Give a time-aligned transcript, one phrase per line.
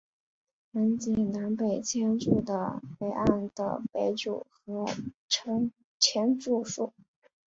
[0.71, 4.87] 连结南北千住的北岸的北组合
[5.29, 6.91] 称千住宿。